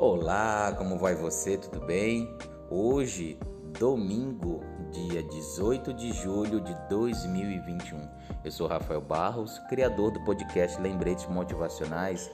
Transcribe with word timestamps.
Olá, 0.00 0.72
como 0.78 0.96
vai 0.96 1.16
você? 1.16 1.58
Tudo 1.58 1.84
bem? 1.84 2.32
Hoje, 2.70 3.36
domingo, 3.80 4.60
dia 4.92 5.24
18 5.24 5.92
de 5.92 6.12
julho 6.12 6.60
de 6.60 6.72
2021. 6.88 8.08
Eu 8.44 8.50
sou 8.52 8.68
Rafael 8.68 9.00
Barros, 9.00 9.58
criador 9.68 10.12
do 10.12 10.20
podcast 10.20 10.80
Lembretes 10.80 11.26
Motivacionais 11.26 12.30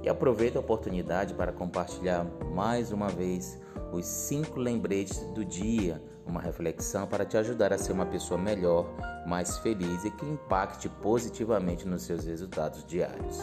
e 0.00 0.08
aproveito 0.08 0.58
a 0.58 0.60
oportunidade 0.60 1.34
para 1.34 1.50
compartilhar 1.50 2.24
mais 2.54 2.92
uma 2.92 3.08
vez 3.08 3.60
os 3.92 4.06
cinco 4.06 4.60
lembretes 4.60 5.18
do 5.34 5.44
dia, 5.44 6.00
uma 6.24 6.40
reflexão 6.40 7.04
para 7.08 7.24
te 7.24 7.36
ajudar 7.36 7.72
a 7.72 7.78
ser 7.78 7.90
uma 7.90 8.06
pessoa 8.06 8.38
melhor, 8.40 8.86
mais 9.26 9.58
feliz 9.58 10.04
e 10.04 10.10
que 10.12 10.24
impacte 10.24 10.88
positivamente 10.88 11.84
nos 11.84 12.02
seus 12.02 12.24
resultados 12.24 12.84
diários. 12.84 13.40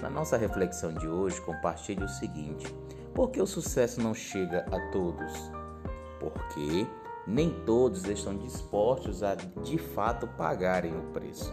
Na 0.00 0.08
nossa 0.08 0.36
reflexão 0.36 0.92
de 0.92 1.08
hoje, 1.08 1.40
compartilhe 1.40 2.04
o 2.04 2.08
seguinte: 2.08 2.72
por 3.16 3.30
que 3.30 3.40
o 3.40 3.46
sucesso 3.46 3.98
não 4.00 4.12
chega 4.12 4.66
a 4.70 4.78
todos? 4.92 5.32
Porque 6.20 6.86
nem 7.26 7.50
todos 7.64 8.04
estão 8.04 8.36
dispostos 8.36 9.22
a 9.22 9.34
de 9.34 9.78
fato 9.78 10.28
pagarem 10.36 10.94
o 10.94 11.02
preço. 11.14 11.50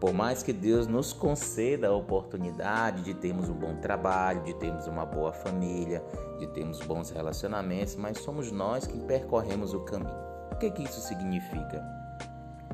Por 0.00 0.12
mais 0.12 0.42
que 0.42 0.52
Deus 0.52 0.88
nos 0.88 1.12
conceda 1.12 1.86
a 1.86 1.94
oportunidade 1.94 3.02
de 3.02 3.14
termos 3.14 3.48
um 3.48 3.54
bom 3.54 3.76
trabalho, 3.76 4.42
de 4.42 4.54
termos 4.54 4.88
uma 4.88 5.06
boa 5.06 5.32
família, 5.32 6.04
de 6.40 6.48
termos 6.48 6.80
bons 6.80 7.10
relacionamentos, 7.10 7.94
mas 7.94 8.18
somos 8.18 8.50
nós 8.50 8.84
que 8.84 8.98
percorremos 8.98 9.72
o 9.72 9.80
caminho. 9.80 10.12
O 10.50 10.56
que, 10.56 10.68
que 10.72 10.82
isso 10.82 11.00
significa? 11.00 11.80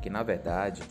Que 0.01 0.09
na 0.09 0.23
verdade 0.23 0.83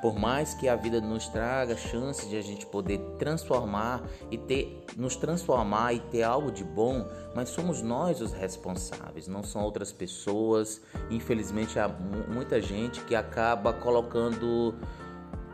por 0.00 0.18
mais 0.18 0.54
que 0.54 0.68
a 0.68 0.76
vida 0.76 1.00
nos 1.00 1.28
traga 1.28 1.76
chances 1.76 2.28
de 2.28 2.36
a 2.36 2.42
gente 2.42 2.66
poder 2.66 2.98
transformar 3.18 4.02
e 4.30 4.38
ter, 4.38 4.84
nos 4.96 5.16
transformar 5.16 5.92
e 5.92 6.00
ter 6.00 6.22
algo 6.22 6.50
de 6.50 6.64
bom, 6.64 7.08
mas 7.34 7.48
somos 7.48 7.82
nós 7.82 8.20
os 8.20 8.32
responsáveis, 8.32 9.26
não 9.26 9.42
são 9.42 9.62
outras 9.62 9.92
pessoas. 9.92 10.80
Infelizmente 11.10 11.78
há 11.78 11.88
muita 11.88 12.60
gente 12.60 13.00
que 13.00 13.14
acaba 13.14 13.72
colocando 13.72 14.74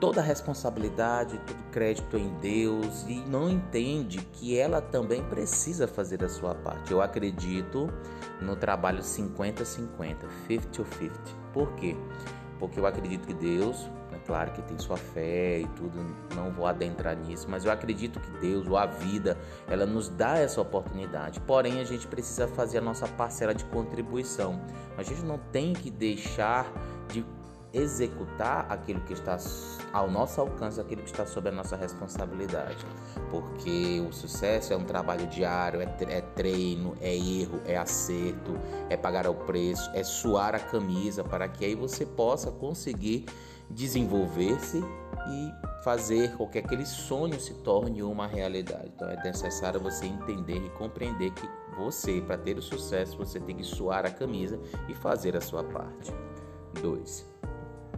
toda 0.01 0.21
a 0.21 0.25
responsabilidade, 0.25 1.39
todo 1.47 1.71
crédito 1.71 2.19
em 2.19 2.29
Deus 2.39 3.05
e 3.09 3.15
não 3.27 3.49
entende 3.49 4.19
que 4.33 4.59
ela 4.59 4.81
também 4.81 5.23
precisa 5.25 5.89
fazer 5.89 6.23
a 6.23 6.29
sua 6.29 6.55
parte. 6.55 6.93
Eu 6.93 7.01
acredito 7.01 7.89
no 8.41 8.55
trabalho 8.57 9.01
50-50, 9.01 10.27
50-50. 10.49 11.11
Por 11.53 11.73
quê? 11.77 11.97
Porque 12.59 12.79
eu 12.79 12.87
acredito 12.87 13.27
que 13.27 13.35
Deus 13.35 13.91
é 14.13 14.19
claro 14.27 14.53
que 14.53 14.63
tem 14.63 14.79
sua 14.79 14.97
fé 14.97 15.61
e 15.61 15.67
tudo, 15.69 15.99
não 16.35 16.53
vou 16.53 16.67
adentrar 16.67 17.17
nisso, 17.17 17.47
mas 17.49 17.65
eu 17.65 17.73
acredito 17.73 18.21
que 18.21 18.31
Deus 18.39 18.67
ou 18.67 18.77
a 18.77 18.87
vida, 18.87 19.37
ela 19.69 19.85
nos 19.85 20.09
dá 20.09 20.39
essa 20.39 20.61
oportunidade. 20.61 21.41
Porém, 21.41 21.81
a 21.81 21.85
gente 21.85 22.07
precisa 22.07 22.47
fazer 22.47 22.79
a 22.79 22.81
nossa 22.81 23.09
parcela 23.09 23.55
de 23.55 23.65
contribuição. 23.67 24.61
A 24.97 25.03
gente 25.03 25.23
não 25.23 25.39
tem 25.39 25.73
que 25.73 25.91
deixar 25.91 26.73
de 27.09 27.25
executar 27.75 28.67
aquilo 28.71 29.01
que 29.01 29.13
está 29.13 29.37
ao 29.93 30.11
nosso 30.11 30.41
alcance, 30.41 30.81
aquilo 30.81 31.03
que 31.03 31.11
está 31.11 31.27
sob 31.27 31.49
a 31.49 31.53
nossa 31.53 31.77
responsabilidade. 31.77 32.87
Porque 33.31 34.03
o 34.09 34.13
sucesso 34.13 34.73
é 34.73 34.77
um 34.77 34.85
trabalho 34.85 35.27
diário, 35.27 35.81
é, 35.81 35.97
é 36.09 36.21
treino, 36.21 36.97
é 37.01 37.15
erro, 37.15 37.61
é 37.67 37.77
acerto, 37.77 38.57
é 38.89 38.97
pagar 38.97 39.27
o 39.27 39.35
preço, 39.35 39.91
é 39.93 40.05
suar 40.05 40.55
a 40.55 40.61
camisa 40.61 41.25
para 41.25 41.49
que 41.49 41.65
aí 41.65 41.75
você 41.75 42.07
possa 42.07 42.51
conseguir 42.51 43.27
desenvolver-se 43.69 44.79
e 44.79 45.83
fazer 45.83 46.37
com 46.37 46.47
que 46.47 46.59
aquele 46.59 46.87
sonho 46.87 47.41
se 47.41 47.55
torne 47.55 48.03
uma 48.03 48.27
realidade. 48.27 48.93
Então 48.95 49.09
é 49.09 49.23
necessário 49.23 49.81
você 49.81 50.07
entender 50.07 50.59
e 50.59 50.71
compreender 50.71 51.31
que 51.33 51.49
você, 51.77 52.21
para 52.21 52.39
ter 52.39 52.57
o 52.57 52.63
sucesso, 52.63 53.17
você 53.17 53.41
tem 53.41 53.57
que 53.57 53.65
suar 53.65 54.07
a 54.07 54.11
camisa 54.11 54.61
e 54.89 54.95
fazer 54.95 55.37
a 55.37 55.41
sua 55.41 55.65
parte. 55.65 56.13
2. 56.81 57.34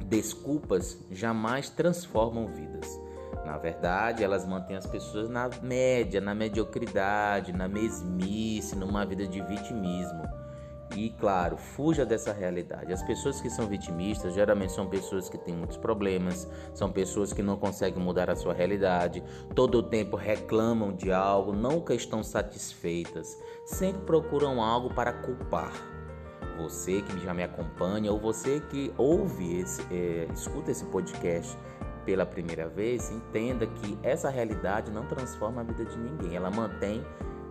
Desculpas 0.05 0.99
jamais 1.11 1.69
transformam 1.69 2.47
vidas. 2.49 3.01
Na 3.45 3.57
verdade, 3.59 4.25
elas 4.25 4.45
mantêm 4.45 4.77
as 4.77 4.87
pessoas 4.87 5.29
na 5.29 5.49
média, 5.63 6.21
na 6.21 6.35
mediocridade, 6.35 7.53
na 7.53 7.69
mesmice, 7.69 8.75
numa 8.75 9.07
vida 9.07 9.27
de 9.27 9.41
vitimismo. 9.41 10.23
E 10.95 11.11
claro, 11.11 11.57
fuja 11.57 12.07
dessa 12.07 12.33
realidade. 12.33 12.93
As 12.93 13.03
pessoas 13.03 13.41
que 13.41 13.51
são 13.51 13.67
vitimistas 13.67 14.35
geralmente 14.35 14.73
são 14.73 14.89
pessoas 14.89 15.29
que 15.29 15.39
têm 15.39 15.55
muitos 15.55 15.77
problemas, 15.77 16.49
são 16.75 16.91
pessoas 16.91 17.33
que 17.33 17.43
não 17.43 17.57
conseguem 17.57 18.03
mudar 18.03 18.31
a 18.31 18.37
sua 18.37 18.55
realidade, 18.55 19.23
todo 19.55 19.79
o 19.79 19.83
tempo 19.83 20.17
reclamam 20.17 20.93
de 20.93 21.13
algo, 21.13 21.53
nunca 21.53 21.95
estão 21.95 22.23
satisfeitas, 22.23 23.37
sempre 23.65 24.03
procuram 24.03 24.63
algo 24.63 24.95
para 24.95 25.13
culpar. 25.13 25.96
Você 26.59 27.03
que 27.03 27.19
já 27.21 27.35
me 27.35 27.43
acompanha 27.43 28.11
ou 28.13 28.19
você 28.19 28.61
que 28.61 28.93
ouve 28.97 29.61
esse, 29.61 29.83
é, 29.91 30.29
escuta 30.33 30.71
esse 30.71 30.85
podcast 30.87 31.57
pela 32.05 32.25
primeira 32.25 32.69
vez, 32.69 33.11
entenda 33.11 33.67
que 33.67 33.99
essa 34.03 34.31
realidade 34.31 34.91
não 34.93 35.05
transforma 35.07 35.61
a 35.61 35.65
vida 35.65 35.85
de 35.85 35.99
ninguém, 35.99 36.37
ela 36.37 36.51
mantém 36.51 37.05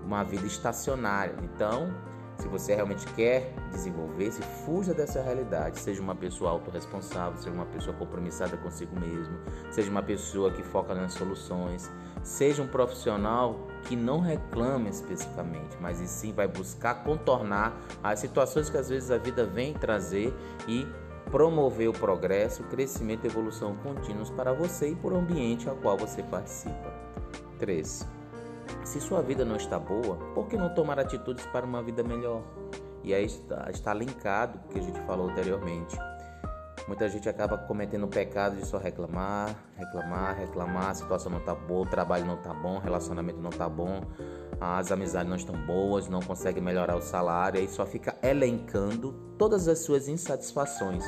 uma 0.05 0.23
vida 0.23 0.45
estacionária. 0.47 1.35
Então, 1.43 1.93
se 2.37 2.47
você 2.47 2.75
realmente 2.75 3.05
quer 3.13 3.53
desenvolver-se, 3.71 4.41
fuja 4.65 4.93
dessa 4.93 5.21
realidade. 5.21 5.79
Seja 5.79 6.01
uma 6.01 6.15
pessoa 6.15 6.51
autorresponsável, 6.51 7.37
seja 7.37 7.55
uma 7.55 7.65
pessoa 7.65 7.95
compromissada 7.95 8.57
consigo 8.57 8.99
mesmo, 8.99 9.37
seja 9.71 9.89
uma 9.89 10.03
pessoa 10.03 10.51
que 10.51 10.63
foca 10.63 10.93
nas 10.93 11.13
soluções, 11.13 11.91
seja 12.23 12.61
um 12.61 12.67
profissional 12.67 13.67
que 13.83 13.95
não 13.95 14.19
reclama 14.19 14.89
especificamente, 14.89 15.77
mas 15.79 16.01
e 16.01 16.07
sim 16.07 16.33
vai 16.33 16.47
buscar 16.47 17.03
contornar 17.03 17.79
as 18.03 18.19
situações 18.19 18.69
que 18.69 18.77
às 18.77 18.89
vezes 18.89 19.11
a 19.11 19.17
vida 19.17 19.45
vem 19.45 19.73
trazer 19.73 20.33
e 20.67 20.87
promover 21.31 21.89
o 21.89 21.93
progresso, 21.93 22.63
o 22.63 22.65
crescimento 22.67 23.25
e 23.25 23.27
evolução 23.27 23.75
contínuos 23.77 24.29
para 24.29 24.53
você 24.53 24.89
e 24.89 24.95
para 24.95 25.13
o 25.13 25.17
ambiente 25.17 25.67
ao 25.67 25.75
qual 25.75 25.97
você 25.97 26.23
participa. 26.23 26.93
3. 27.59 28.14
Se 28.85 29.01
sua 29.01 29.19
vida 29.23 29.43
não 29.43 29.55
está 29.55 29.79
boa, 29.79 30.15
por 30.35 30.47
que 30.47 30.55
não 30.55 30.69
tomar 30.69 30.99
atitudes 30.99 31.43
para 31.47 31.65
uma 31.65 31.81
vida 31.81 32.03
melhor? 32.03 32.43
E 33.03 33.15
aí 33.15 33.25
está, 33.25 33.67
está 33.71 33.91
linkado 33.95 34.59
o 34.63 34.67
que 34.69 34.77
a 34.77 34.81
gente 34.81 34.99
falou 35.01 35.27
anteriormente. 35.27 35.97
Muita 36.87 37.09
gente 37.09 37.27
acaba 37.27 37.57
cometendo 37.57 38.03
o 38.03 38.07
pecado 38.07 38.55
de 38.55 38.63
só 38.63 38.77
reclamar, 38.77 39.55
reclamar, 39.75 40.37
reclamar, 40.37 40.91
a 40.91 40.93
situação 40.93 41.31
não 41.31 41.39
está 41.39 41.55
boa, 41.55 41.81
o 41.81 41.89
trabalho 41.89 42.27
não 42.27 42.35
está 42.35 42.53
bom, 42.53 42.75
o 42.75 42.79
relacionamento 42.79 43.39
não 43.39 43.49
está 43.49 43.67
bom, 43.67 44.01
as 44.61 44.91
amizades 44.91 45.27
não 45.27 45.35
estão 45.35 45.55
boas, 45.65 46.07
não 46.07 46.19
consegue 46.19 46.61
melhorar 46.61 46.95
o 46.95 47.01
salário, 47.01 47.59
aí 47.59 47.67
só 47.67 47.87
fica 47.87 48.15
elencando 48.21 49.13
todas 49.35 49.67
as 49.67 49.79
suas 49.79 50.07
insatisfações 50.07 51.03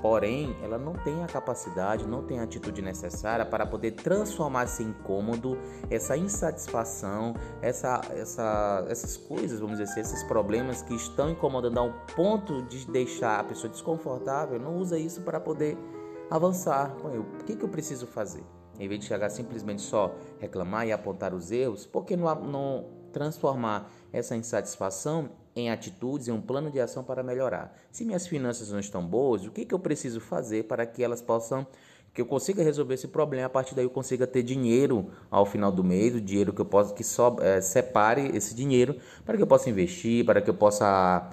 Porém, 0.00 0.56
ela 0.62 0.78
não 0.78 0.92
tem 0.92 1.24
a 1.24 1.26
capacidade, 1.26 2.06
não 2.06 2.22
tem 2.22 2.38
a 2.38 2.44
atitude 2.44 2.80
necessária 2.80 3.44
para 3.44 3.66
poder 3.66 3.92
transformar 3.92 4.64
esse 4.64 4.82
incômodo, 4.82 5.58
essa 5.90 6.16
insatisfação, 6.16 7.34
essa, 7.60 8.00
essa, 8.10 8.86
essas 8.88 9.16
coisas, 9.16 9.58
vamos 9.58 9.78
dizer 9.78 9.90
assim, 9.90 10.00
esses 10.00 10.22
problemas 10.24 10.82
que 10.82 10.94
estão 10.94 11.30
incomodando 11.30 11.78
ao 11.78 11.92
ponto 12.14 12.62
de 12.62 12.86
deixar 12.86 13.40
a 13.40 13.44
pessoa 13.44 13.68
desconfortável, 13.68 14.58
não 14.58 14.76
usa 14.76 14.98
isso 14.98 15.22
para 15.22 15.40
poder 15.40 15.76
avançar. 16.30 16.96
O 17.04 17.44
que, 17.44 17.56
que 17.56 17.64
eu 17.64 17.68
preciso 17.68 18.06
fazer? 18.06 18.44
Em 18.78 18.86
vez 18.86 19.00
de 19.00 19.06
chegar 19.06 19.28
simplesmente 19.30 19.82
só 19.82 20.14
reclamar 20.38 20.86
e 20.86 20.92
apontar 20.92 21.34
os 21.34 21.50
erros, 21.50 21.84
por 21.84 22.04
que 22.04 22.16
não, 22.16 22.32
não 22.44 22.84
transformar 23.12 23.90
essa 24.12 24.36
insatisfação 24.36 25.30
em 25.58 25.70
atitudes 25.70 26.28
e 26.28 26.32
um 26.32 26.40
plano 26.40 26.70
de 26.70 26.80
ação 26.80 27.02
para 27.02 27.22
melhorar. 27.22 27.76
Se 27.90 28.04
minhas 28.04 28.26
finanças 28.26 28.70
não 28.70 28.78
estão 28.78 29.04
boas, 29.04 29.44
o 29.44 29.50
que, 29.50 29.64
que 29.64 29.74
eu 29.74 29.78
preciso 29.78 30.20
fazer 30.20 30.64
para 30.64 30.86
que 30.86 31.02
elas 31.02 31.20
possam 31.20 31.66
que 32.14 32.22
eu 32.22 32.26
consiga 32.26 32.62
resolver 32.62 32.94
esse 32.94 33.08
problema, 33.08 33.46
a 33.46 33.50
partir 33.50 33.74
daí 33.74 33.84
eu 33.84 33.90
consiga 33.90 34.26
ter 34.26 34.42
dinheiro 34.42 35.10
ao 35.30 35.44
final 35.44 35.70
do 35.70 35.84
mês, 35.84 36.14
o 36.14 36.20
dinheiro 36.20 36.52
que 36.52 36.60
eu 36.60 36.64
possa 36.64 36.94
que 36.94 37.04
só 37.04 37.36
é, 37.40 37.60
separe 37.60 38.34
esse 38.36 38.54
dinheiro 38.54 38.96
para 39.24 39.36
que 39.36 39.42
eu 39.42 39.46
possa 39.46 39.68
investir, 39.68 40.24
para 40.24 40.40
que 40.40 40.48
eu 40.48 40.54
possa 40.54 41.30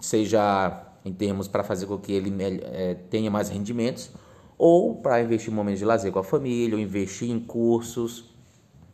seja 0.00 0.84
em 1.04 1.12
termos 1.12 1.46
para 1.46 1.62
fazer 1.62 1.86
com 1.86 1.98
que 1.98 2.12
ele 2.12 2.34
é, 2.42 2.94
tenha 3.08 3.30
mais 3.30 3.48
rendimentos 3.48 4.10
ou 4.56 4.96
para 4.96 5.22
investir 5.22 5.52
em 5.52 5.56
momentos 5.56 5.78
de 5.78 5.84
lazer 5.84 6.10
com 6.10 6.18
a 6.18 6.24
família, 6.24 6.74
ou 6.74 6.80
investir 6.80 7.30
em 7.30 7.38
cursos. 7.38 8.24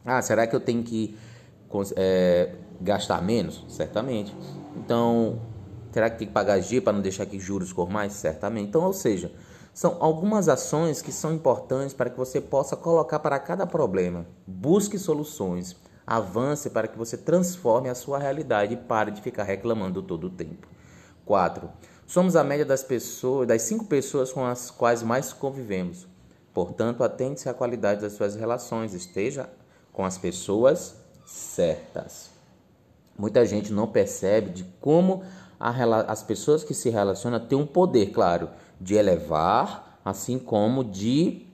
Ah, 0.04 0.20
será 0.20 0.46
que 0.46 0.54
eu 0.54 0.60
tenho 0.60 0.82
que 0.82 1.16
é, 1.96 2.54
gastar 2.80 3.22
menos? 3.22 3.64
Certamente. 3.68 4.34
Então, 4.76 5.40
será 5.92 6.10
que 6.10 6.18
tem 6.18 6.26
que 6.26 6.32
pagar 6.32 6.60
G 6.60 6.80
para 6.80 6.92
não 6.92 7.00
deixar 7.00 7.26
que 7.26 7.38
juros 7.38 7.72
mais? 7.88 8.12
Certamente. 8.12 8.68
Então, 8.68 8.82
ou 8.82 8.92
seja, 8.92 9.32
são 9.72 9.96
algumas 10.00 10.48
ações 10.48 11.02
que 11.02 11.10
são 11.10 11.32
importantes 11.32 11.94
para 11.94 12.08
que 12.08 12.16
você 12.16 12.40
possa 12.40 12.76
colocar 12.76 13.18
para 13.18 13.38
cada 13.38 13.66
problema. 13.66 14.26
Busque 14.46 14.98
soluções. 14.98 15.76
Avance 16.06 16.68
para 16.70 16.86
que 16.86 16.98
você 16.98 17.16
transforme 17.16 17.88
a 17.88 17.94
sua 17.94 18.18
realidade 18.18 18.74
e 18.74 18.76
pare 18.76 19.10
de 19.10 19.22
ficar 19.22 19.42
reclamando 19.42 20.02
todo 20.02 20.28
o 20.28 20.30
tempo. 20.30 20.68
4. 21.24 21.68
Somos 22.06 22.36
a 22.36 22.44
média 22.44 22.66
das 22.66 22.82
pessoas, 22.82 23.48
das 23.48 23.62
cinco 23.62 23.86
pessoas 23.86 24.30
com 24.30 24.44
as 24.44 24.70
quais 24.70 25.02
mais 25.02 25.32
convivemos. 25.32 26.06
Portanto, 26.52 27.02
atente-se 27.02 27.48
à 27.48 27.54
qualidade 27.54 28.02
das 28.02 28.12
suas 28.12 28.36
relações, 28.36 28.92
esteja 28.92 29.48
com 29.92 30.04
as 30.04 30.18
pessoas 30.18 30.94
certas. 31.24 32.33
Muita 33.16 33.44
gente 33.46 33.72
não 33.72 33.86
percebe 33.86 34.50
de 34.50 34.64
como 34.80 35.22
a, 35.58 35.70
as 36.10 36.22
pessoas 36.22 36.64
que 36.64 36.74
se 36.74 36.90
relacionam 36.90 37.40
têm 37.40 37.56
um 37.56 37.66
poder, 37.66 38.10
claro, 38.10 38.50
de 38.80 38.94
elevar, 38.94 40.00
assim 40.04 40.38
como 40.38 40.84
de 40.84 41.46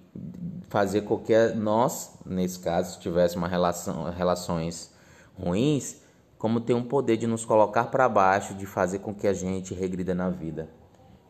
fazer 0.68 1.02
com 1.02 1.18
que 1.18 1.36
nós, 1.54 2.18
nesse 2.24 2.58
caso, 2.58 2.94
se 2.94 3.00
tivéssemos 3.00 3.36
uma 3.36 3.48
relação, 3.48 4.04
relações 4.10 4.92
ruins, 5.38 6.00
como 6.38 6.60
tem 6.60 6.74
um 6.74 6.82
poder 6.82 7.16
de 7.16 7.26
nos 7.26 7.44
colocar 7.44 7.84
para 7.84 8.08
baixo, 8.08 8.54
de 8.54 8.64
fazer 8.64 9.00
com 9.00 9.14
que 9.14 9.26
a 9.26 9.32
gente 9.32 9.74
regrida 9.74 10.14
na 10.14 10.30
vida. 10.30 10.70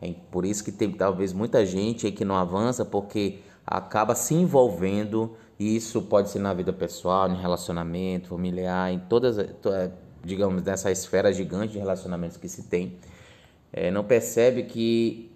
É 0.01 0.13
por 0.31 0.45
isso 0.45 0.63
que 0.63 0.71
tem 0.71 0.91
talvez 0.91 1.33
muita 1.33 1.65
gente 1.65 2.05
aí 2.05 2.11
que 2.11 2.25
não 2.25 2.35
avança 2.35 2.83
porque 2.83 3.39
acaba 3.65 4.15
se 4.15 4.33
envolvendo, 4.33 5.35
e 5.59 5.75
isso 5.75 6.01
pode 6.01 6.29
ser 6.29 6.39
na 6.39 6.53
vida 6.53 6.73
pessoal, 6.73 7.29
em 7.29 7.35
relacionamento, 7.35 8.29
familiar, 8.29 8.91
em 8.91 8.99
todas, 8.99 9.37
digamos, 10.23 10.63
nessa 10.63 10.91
esfera 10.91 11.31
gigante 11.33 11.73
de 11.73 11.79
relacionamentos 11.79 12.37
que 12.37 12.47
se 12.47 12.63
tem. 12.63 12.97
É, 13.73 13.89
não 13.89 14.03
percebe 14.03 14.63
que 14.63 15.31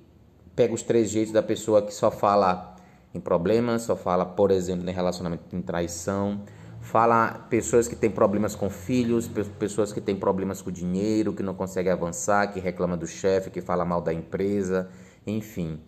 pega 0.55 0.73
os 0.73 0.83
três 0.83 1.09
jeitos 1.09 1.33
da 1.33 1.43
pessoa 1.43 1.81
que 1.81 1.93
só 1.93 2.09
fala 2.11 2.75
em 3.13 3.19
problemas, 3.19 3.83
só 3.83 3.95
fala, 3.95 4.25
por 4.25 4.51
exemplo, 4.51 4.89
em 4.89 4.93
relacionamento 4.93 5.55
em 5.55 5.61
traição, 5.61 6.41
fala 6.81 7.45
pessoas 7.49 7.87
que 7.87 7.95
têm 7.95 8.11
problemas 8.11 8.55
com 8.55 8.69
filhos, 8.69 9.29
pessoas 9.57 9.91
que 9.91 10.01
têm 10.01 10.15
problemas 10.15 10.61
com 10.61 10.69
dinheiro, 10.69 11.33
que 11.33 11.41
não 11.41 11.53
conseguem 11.53 11.91
avançar, 11.91 12.51
que 12.51 12.59
reclama 12.59 12.97
do 12.97 13.07
chefe, 13.07 13.49
que 13.49 13.61
fala 13.61 13.85
mal 13.85 14.01
da 14.01 14.13
empresa, 14.13 14.89
enfim. 15.25 15.79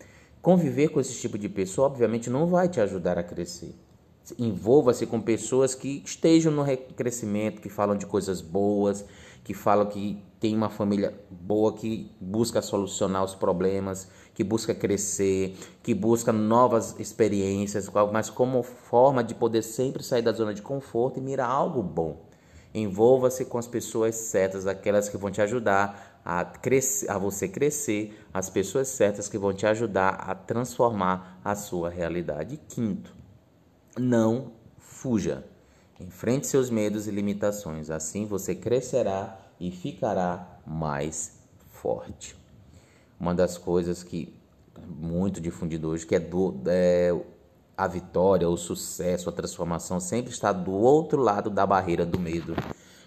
Conviver 0.41 0.89
com 0.89 0.99
esse 0.99 1.19
tipo 1.19 1.37
de 1.37 1.49
pessoa, 1.49 1.87
obviamente, 1.87 2.29
não 2.29 2.47
vai 2.47 2.69
te 2.69 2.79
ajudar 2.79 3.17
a 3.17 3.23
crescer. 3.23 3.75
Envolva-se 4.37 5.05
com 5.05 5.21
pessoas 5.21 5.75
que 5.75 6.01
estejam 6.05 6.51
no 6.51 6.65
crescimento, 6.95 7.61
que 7.61 7.69
falam 7.69 7.95
de 7.95 8.05
coisas 8.05 8.41
boas, 8.41 9.05
que 9.43 9.53
falam 9.53 9.85
que 9.85 10.21
tem 10.39 10.55
uma 10.55 10.69
família 10.69 11.17
boa, 11.29 11.73
que 11.73 12.11
busca 12.19 12.61
solucionar 12.61 13.23
os 13.23 13.33
problemas, 13.33 14.07
que 14.33 14.43
busca 14.43 14.75
crescer, 14.75 15.55
que 15.81 15.93
busca 15.93 16.31
novas 16.31 16.95
experiências, 16.99 17.89
mas 18.11 18.29
como 18.29 18.61
forma 18.61 19.23
de 19.23 19.33
poder 19.33 19.63
sempre 19.63 20.03
sair 20.03 20.21
da 20.21 20.31
zona 20.31 20.53
de 20.53 20.61
conforto 20.61 21.17
e 21.17 21.21
mirar 21.21 21.49
algo 21.49 21.81
bom. 21.81 22.27
Envolva-se 22.73 23.45
com 23.45 23.57
as 23.57 23.67
pessoas 23.67 24.15
certas, 24.15 24.67
aquelas 24.67 25.09
que 25.09 25.17
vão 25.17 25.31
te 25.31 25.41
ajudar 25.41 26.21
a, 26.23 26.43
crescer, 26.43 27.09
a 27.09 27.17
você 27.17 27.47
crescer, 27.47 28.19
as 28.33 28.49
pessoas 28.49 28.89
certas 28.89 29.29
que 29.29 29.37
vão 29.37 29.53
te 29.53 29.65
ajudar 29.65 30.09
a 30.09 30.35
transformar 30.35 31.39
a 31.43 31.55
sua 31.55 31.89
realidade. 31.89 32.59
quinto, 32.67 33.16
não 33.97 34.51
fuja. 34.77 35.43
Enfrente 35.99 36.47
seus 36.47 36.69
medos 36.69 37.07
e 37.07 37.11
limitações, 37.11 37.89
assim 37.89 38.25
você 38.25 38.53
crescerá 38.53 39.37
e 39.59 39.71
ficará 39.71 40.59
mais 40.65 41.39
forte. 41.71 42.35
Uma 43.19 43.33
das 43.33 43.57
coisas 43.57 44.03
que 44.03 44.37
muito 44.87 45.41
difundido 45.41 45.89
hoje, 45.89 46.05
que 46.05 46.15
é, 46.15 46.19
do, 46.19 46.61
é 46.67 47.15
a 47.75 47.87
vitória, 47.87 48.47
o 48.47 48.55
sucesso, 48.55 49.29
a 49.29 49.31
transformação 49.31 49.99
sempre 49.99 50.31
está 50.31 50.51
do 50.51 50.71
outro 50.71 51.19
lado 51.21 51.49
da 51.49 51.65
barreira 51.65 52.05
do 52.05 52.19
medo. 52.19 52.55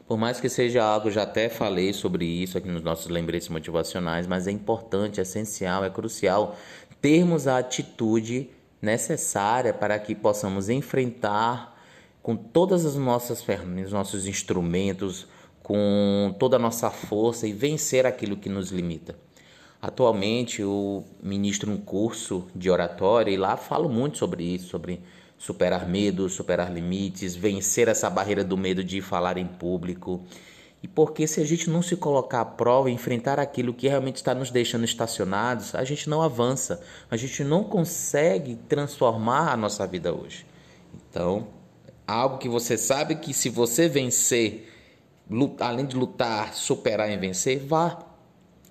Por 0.07 0.19
mais 0.19 0.41
que 0.41 0.49
seja 0.49 0.83
algo, 0.83 1.11
já 1.11 1.23
até 1.23 1.49
falei 1.49 1.93
sobre 1.93 2.25
isso 2.25 2.59
aqui 2.59 2.69
nos 2.69 2.83
nossos 2.83 3.07
lembretes 3.07 3.49
motivacionais, 3.49 4.27
mas 4.27 4.49
é 4.49 4.51
importante, 4.51 5.21
é 5.21 5.23
essencial, 5.23 5.85
é 5.85 5.91
crucial 5.91 6.57
termos 7.01 7.47
a 7.47 7.59
atitude 7.59 8.51
necessária 8.81 9.73
para 9.73 9.99
que 9.99 10.15
possamos 10.15 10.69
enfrentar 10.69 11.79
com 12.23 12.37
todas 12.37 12.85
as 12.85 12.97
nossas 12.97 13.43
ferramentas, 13.43 13.93
nossos 13.93 14.27
instrumentos, 14.27 15.27
com 15.63 16.35
toda 16.39 16.57
a 16.57 16.59
nossa 16.59 16.91
força 16.91 17.47
e 17.47 17.53
vencer 17.53 18.07
aquilo 18.07 18.37
que 18.37 18.49
nos 18.49 18.71
limita. 18.71 19.17
Atualmente 19.81 20.61
eu 20.61 21.05
ministro 21.23 21.71
um 21.71 21.79
curso 21.79 22.49
de 22.55 22.69
oratória 22.69 23.31
e 23.31 23.37
lá 23.37 23.57
falo 23.57 23.89
muito 23.89 24.19
sobre 24.19 24.45
isso, 24.45 24.69
sobre 24.69 25.01
superar 25.39 25.89
medos, 25.89 26.35
superar 26.35 26.71
limites, 26.71 27.35
vencer 27.35 27.89
essa 27.89 28.11
barreira 28.11 28.45
do 28.45 28.59
medo 28.59 28.85
de 28.85 29.01
falar 29.01 29.39
em 29.39 29.47
público. 29.47 30.23
E 30.83 30.89
porque 30.89 31.27
se 31.27 31.41
a 31.41 31.45
gente 31.45 31.69
não 31.69 31.83
se 31.83 31.95
colocar 31.95 32.41
à 32.41 32.45
prova 32.45 32.91
e 32.91 32.95
enfrentar 32.95 33.39
aquilo 33.39 33.75
que 33.75 33.87
realmente 33.87 34.17
está 34.17 34.35
nos 34.35 34.51
deixando 34.51 34.85
estacionados, 34.85 35.75
a 35.75 35.85
gente 35.85 36.09
não 36.09 36.23
avança, 36.23 36.83
a 37.11 37.17
gente 37.17 37.45
não 37.45 37.63
consegue 37.65 38.57
transformar 38.69 39.53
a 39.53 39.57
nossa 39.57 39.87
vida 39.87 40.15
hoje. 40.15 40.47
Então, 40.95 41.49
algo 42.07 42.39
que 42.39 42.49
você 42.49 42.79
sabe 42.79 43.17
que 43.17 43.35
se 43.35 43.51
você 43.51 43.89
vencer, 43.89 44.73
lutar, 45.31 45.71
além 45.71 45.85
de 45.85 45.97
lutar, 45.97 46.55
superar 46.55 47.11
e 47.11 47.17
vencer, 47.17 47.61
vá 47.61 47.99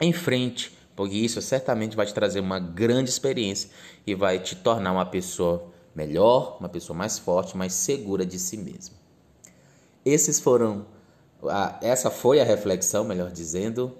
em 0.01 0.11
frente, 0.11 0.75
porque 0.95 1.15
isso 1.15 1.39
certamente 1.41 1.95
vai 1.95 2.07
te 2.07 2.13
trazer 2.13 2.39
uma 2.39 2.59
grande 2.59 3.09
experiência 3.09 3.69
e 4.05 4.15
vai 4.15 4.39
te 4.39 4.55
tornar 4.55 4.91
uma 4.91 5.05
pessoa 5.05 5.71
melhor, 5.93 6.57
uma 6.59 6.69
pessoa 6.69 6.97
mais 6.97 7.19
forte, 7.19 7.55
mais 7.55 7.73
segura 7.73 8.25
de 8.25 8.39
si 8.39 8.57
mesma. 8.57 8.95
Esses 10.03 10.39
foram 10.39 10.85
a, 11.43 11.77
essa 11.81 12.09
foi 12.09 12.39
a 12.39 12.43
reflexão, 12.43 13.03
melhor 13.03 13.31
dizendo, 13.31 13.95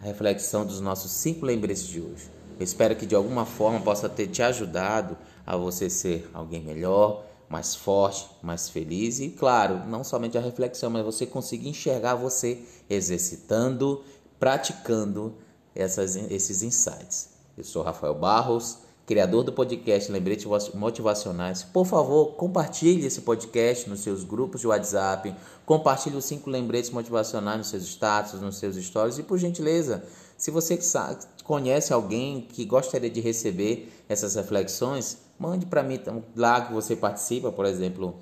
a 0.00 0.04
reflexão 0.04 0.64
dos 0.64 0.80
nossos 0.80 1.10
cinco 1.10 1.44
lembretes 1.44 1.86
de 1.86 2.00
hoje. 2.00 2.30
Eu 2.58 2.64
espero 2.64 2.96
que 2.96 3.06
de 3.06 3.14
alguma 3.14 3.44
forma 3.44 3.80
possa 3.80 4.08
ter 4.08 4.28
te 4.28 4.42
ajudado 4.42 5.16
a 5.46 5.56
você 5.56 5.90
ser 5.90 6.28
alguém 6.32 6.62
melhor, 6.62 7.24
mais 7.48 7.74
forte, 7.74 8.26
mais 8.42 8.68
feliz 8.68 9.20
e, 9.20 9.28
claro, 9.28 9.86
não 9.86 10.02
somente 10.02 10.36
a 10.36 10.40
reflexão, 10.40 10.90
mas 10.90 11.04
você 11.04 11.26
conseguir 11.26 11.68
enxergar 11.68 12.14
você 12.14 12.62
exercitando, 12.90 14.02
praticando 14.38 15.34
essas, 15.74 16.16
esses 16.16 16.62
insights. 16.62 17.30
Eu 17.56 17.64
sou 17.64 17.82
Rafael 17.82 18.14
Barros 18.14 18.78
criador 19.06 19.44
do 19.44 19.52
podcast 19.52 20.10
Lembretes 20.10 20.44
Motivacionais. 20.74 21.62
Por 21.62 21.86
favor, 21.86 22.34
compartilhe 22.34 23.06
esse 23.06 23.20
podcast 23.20 23.88
nos 23.88 24.00
seus 24.00 24.24
grupos 24.24 24.60
de 24.60 24.66
WhatsApp, 24.66 25.32
compartilhe 25.64 26.16
os 26.16 26.24
cinco 26.24 26.50
lembretes 26.50 26.90
motivacionais 26.90 27.58
nos 27.58 27.68
seus 27.68 27.84
status, 27.84 28.40
nos 28.40 28.58
seus 28.58 28.74
stories 28.74 29.18
e, 29.18 29.22
por 29.22 29.38
gentileza, 29.38 30.02
se 30.36 30.50
você 30.50 30.76
conhece 31.44 31.92
alguém 31.92 32.40
que 32.40 32.64
gostaria 32.64 33.08
de 33.08 33.20
receber 33.20 33.92
essas 34.08 34.34
reflexões, 34.34 35.18
mande 35.38 35.66
para 35.66 35.84
mim 35.84 36.00
lá 36.34 36.62
que 36.62 36.72
você 36.72 36.96
participa, 36.96 37.52
por 37.52 37.64
exemplo, 37.64 38.16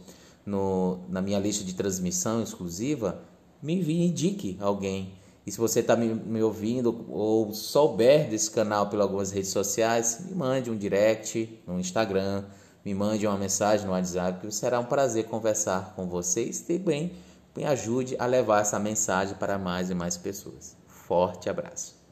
no, 0.45 0.99
na 1.09 1.23
minha 1.23 1.39
lista 1.39 1.65
de 1.65 1.75
transmissão 1.75 2.43
exclusiva, 2.43 3.23
me 3.63 3.73
envie, 3.75 4.05
indique 4.05 4.59
alguém 4.61 5.15
e 5.47 5.53
se 5.53 5.59
você 5.59 5.81
está 5.81 5.95
me, 5.95 6.15
me, 6.15 6.43
ouvindo 6.43 7.05
ou 7.11 7.53
souber 7.53 8.29
desse 8.29 8.51
canal 8.51 8.89
pelas 8.89 9.05
algumas 9.05 9.31
redes 9.31 9.51
sociais, 9.51 10.25
me 10.27 10.35
mande 10.35 10.71
um 10.71 10.77
direct 10.77 11.63
no 11.67 11.79
Instagram, 11.79 12.45
me 12.85 12.95
mande 12.95 13.27
uma 13.27 13.37
mensagem 13.37 13.87
no 13.87 13.93
WhatsApp, 13.93 14.41
que 14.41 14.55
será 14.55 14.81
um 14.81 14.85
prazer 14.85 15.25
conversar 15.25 15.93
com 15.95 16.09
vocês 16.09 16.65
e 16.69 16.79
também 16.79 17.13
me 17.55 17.65
ajude 17.65 18.17
a 18.19 18.27
levar 18.27 18.63
essa 18.63 18.79
mensagem 18.79 19.37
para 19.37 19.59
mais 19.59 19.91
e 19.91 19.95
mais 19.95 20.17
pessoas. 20.17 20.77
Forte 20.87 21.49
abraço. 21.49 22.04